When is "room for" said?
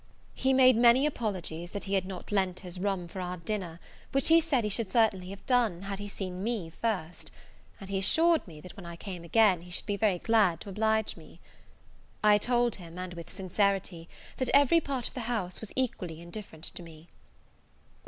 2.79-3.21